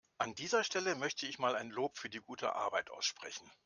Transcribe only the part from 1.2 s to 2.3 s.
ich mal ein Lob für die